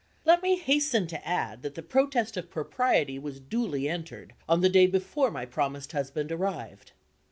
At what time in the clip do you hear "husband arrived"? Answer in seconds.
5.91-6.93